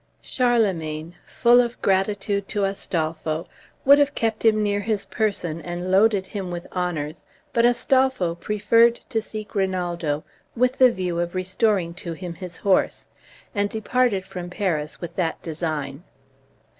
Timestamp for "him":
4.43-4.63, 6.25-6.49, 12.13-12.33